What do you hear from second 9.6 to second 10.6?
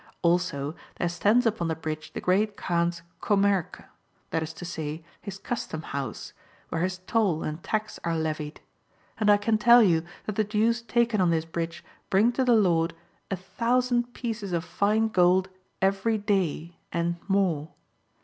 you that the